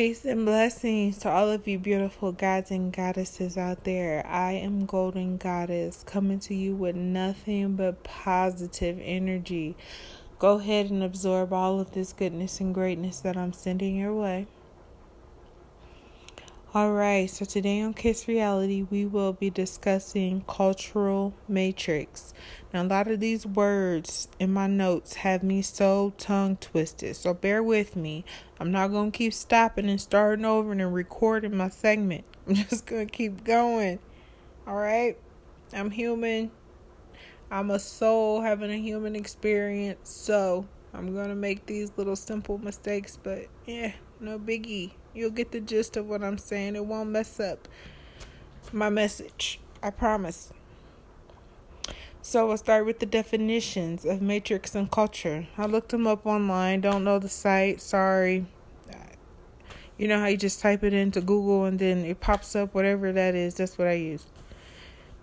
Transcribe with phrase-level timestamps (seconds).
[0.00, 4.26] Peace and blessings to all of you beautiful gods and goddesses out there.
[4.26, 9.76] I am Golden Goddess coming to you with nothing but positive energy.
[10.38, 14.46] Go ahead and absorb all of this goodness and greatness that I'm sending your way.
[16.72, 22.32] All right, so today on Kiss Reality, we will be discussing cultural matrix.
[22.72, 27.34] Now, a lot of these words in my notes have me so tongue twisted, so
[27.34, 28.24] bear with me.
[28.60, 32.24] I'm not going to keep stopping and starting over and recording my segment.
[32.46, 33.98] I'm just going to keep going.
[34.64, 35.18] All right,
[35.72, 36.52] I'm human,
[37.50, 42.58] I'm a soul having a human experience, so I'm going to make these little simple
[42.58, 44.92] mistakes, but yeah, no biggie.
[45.14, 46.76] You'll get the gist of what I'm saying.
[46.76, 47.68] It won't mess up
[48.72, 49.60] my message.
[49.82, 50.52] I promise.
[52.22, 55.48] So we'll start with the definitions of matrix and culture.
[55.56, 56.82] I looked them up online.
[56.82, 57.80] Don't know the site.
[57.80, 58.46] Sorry.
[59.96, 63.12] You know how you just type it into Google and then it pops up, whatever
[63.12, 63.54] that is.
[63.54, 64.26] That's what I use.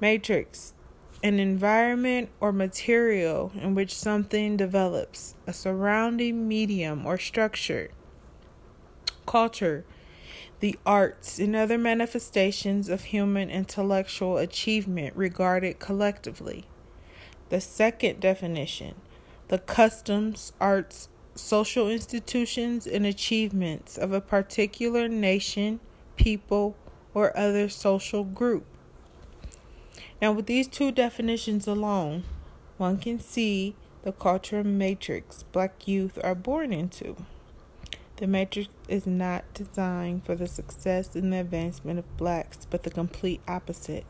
[0.00, 0.74] Matrix.
[1.22, 7.90] An environment or material in which something develops, a surrounding medium or structure
[9.26, 9.84] culture,
[10.60, 16.64] the arts, and other manifestations of human intellectual achievement regarded collectively.
[17.48, 18.94] The second definition
[19.48, 25.78] the customs, arts, social institutions, and achievements of a particular nation,
[26.16, 26.76] people,
[27.14, 28.64] or other social group.
[30.20, 32.24] Now, with these two definitions alone,
[32.76, 37.16] one can see the cultural matrix black youth are born into.
[38.16, 42.90] The matrix is not designed for the success and the advancement of blacks, but the
[42.90, 44.06] complete opposite.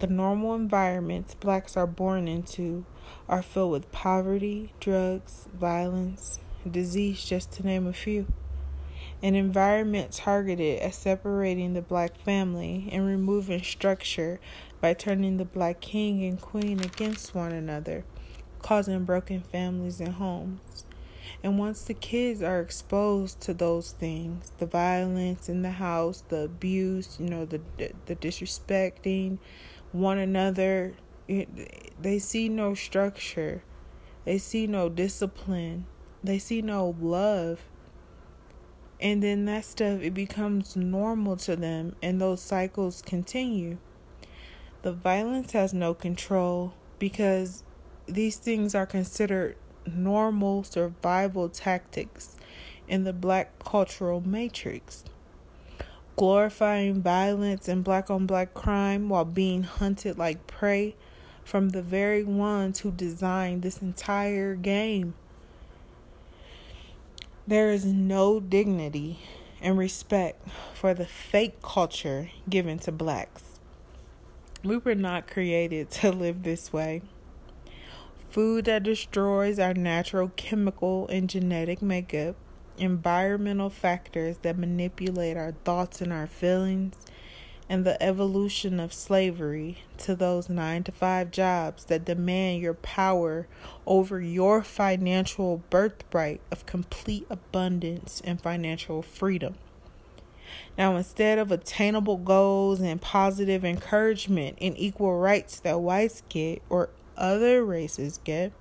[0.00, 2.84] The normal environments blacks are born into
[3.28, 8.26] are filled with poverty, drugs, violence, disease, just to name a few.
[9.22, 14.40] An environment targeted at separating the black family and removing structure
[14.80, 18.04] by turning the black king and queen against one another,
[18.62, 20.84] causing broken families and homes.
[21.42, 26.42] And once the kids are exposed to those things, the violence in the house, the
[26.44, 27.60] abuse, you know, the
[28.06, 29.38] the disrespecting
[29.92, 30.94] one another,
[31.28, 33.62] they see no structure.
[34.24, 35.86] They see no discipline.
[36.24, 37.60] They see no love.
[39.00, 43.78] And then that stuff it becomes normal to them and those cycles continue.
[44.82, 47.62] The violence has no control because
[48.06, 52.36] these things are considered normal survival tactics
[52.88, 55.04] in the black cultural matrix.
[56.16, 60.94] Glorifying violence and black on black crime while being hunted like prey
[61.44, 65.14] from the very ones who designed this entire game.
[67.46, 69.20] There is no dignity
[69.60, 73.60] and respect for the fake culture given to blacks.
[74.64, 77.02] We were not created to live this way
[78.30, 82.36] food that destroys our natural chemical and genetic makeup,
[82.78, 86.94] environmental factors that manipulate our thoughts and our feelings,
[87.68, 93.48] and the evolution of slavery to those nine to five jobs that demand your power
[93.86, 99.56] over your financial birthright of complete abundance and financial freedom.
[100.78, 106.90] Now, instead of attainable goals and positive encouragement and equal rights that whites get or
[107.16, 108.52] other races get,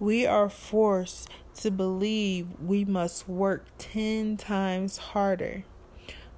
[0.00, 5.64] we are forced to believe we must work 10 times harder.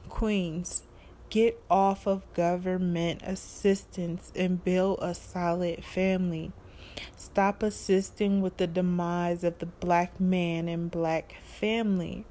[0.08, 0.84] Queens,
[1.28, 6.52] get off of government assistance and build a solid family.
[7.16, 12.24] Stop assisting with the demise of the black man and black family.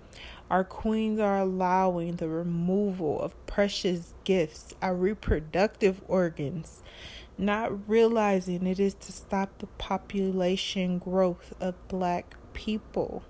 [0.50, 6.82] Our queens are allowing the removal of precious gifts, our reproductive organs,
[7.40, 13.24] not realizing it is to stop the population growth of black people.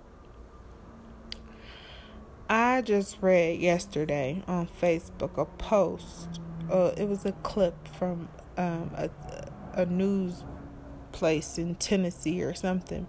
[2.48, 6.40] I just read yesterday on Facebook a post.
[6.68, 9.10] Uh, it was a clip from um, a,
[9.74, 10.44] a news
[11.12, 13.06] place in Tennessee or something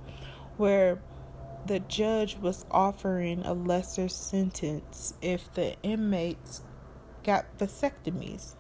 [0.58, 1.02] where
[1.66, 6.62] the judge was offering a lesser sentence if the inmates
[7.24, 8.56] got vasectomies.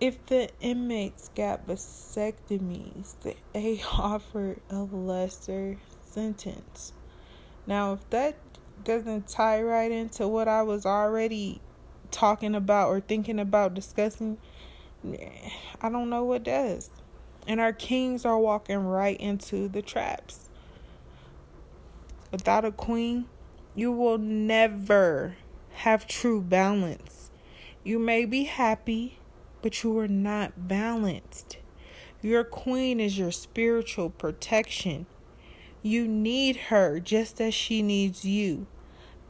[0.00, 3.14] If the inmates got vasectomies,
[3.52, 5.76] they offered a lesser
[6.06, 6.92] sentence.
[7.66, 8.36] Now, if that
[8.82, 11.60] doesn't tie right into what I was already
[12.10, 14.38] talking about or thinking about discussing,
[15.82, 16.90] I don't know what does.
[17.46, 20.48] And our kings are walking right into the traps.
[22.32, 23.26] Without a queen,
[23.74, 25.36] you will never
[25.72, 27.30] have true balance.
[27.84, 29.18] You may be happy,
[29.62, 31.58] but you are not balanced.
[32.22, 35.06] Your queen is your spiritual protection.
[35.82, 38.66] You need her just as she needs you.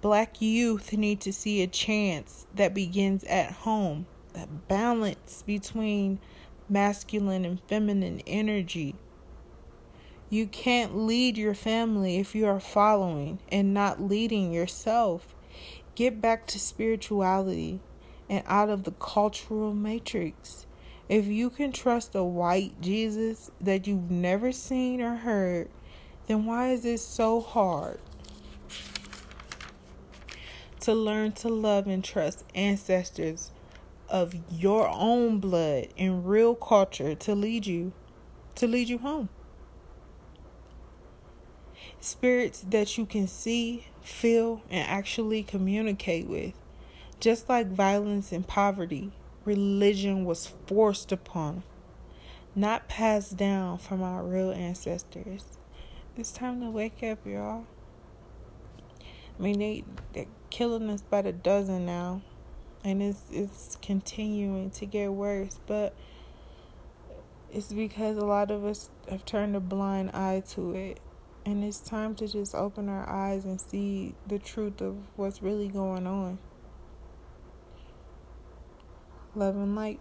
[0.00, 6.18] Black youth need to see a chance that begins at home, a balance between
[6.68, 8.94] masculine and feminine energy.
[10.30, 15.34] You can't lead your family if you are following and not leading yourself.
[15.94, 17.80] Get back to spirituality
[18.30, 20.66] and out of the cultural matrix.
[21.08, 25.68] If you can trust a white Jesus that you've never seen or heard,
[26.28, 28.00] then why is it so hard
[30.80, 33.50] to learn to love and trust ancestors
[34.08, 37.92] of your own blood and real culture to lead you
[38.54, 39.28] to lead you home?
[42.00, 46.54] spirits that you can see, feel, and actually communicate with.
[47.20, 49.12] Just like violence and poverty,
[49.44, 51.62] religion was forced upon,
[52.54, 55.44] not passed down from our real ancestors.
[56.16, 57.66] It's time to wake up, y'all.
[59.38, 59.84] I mean, they
[60.14, 62.22] they're killing us by the dozen now,
[62.82, 65.60] and it's it's continuing to get worse.
[65.66, 65.94] But
[67.52, 71.00] it's because a lot of us have turned a blind eye to it.
[71.44, 75.68] And it's time to just open our eyes and see the truth of what's really
[75.68, 76.38] going on.
[79.36, 80.00] Love and light.